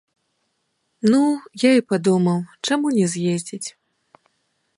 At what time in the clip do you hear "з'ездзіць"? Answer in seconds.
3.13-3.67